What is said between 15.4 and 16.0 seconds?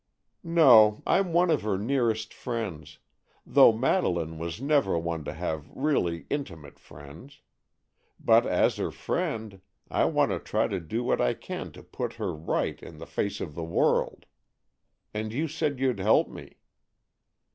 said you'd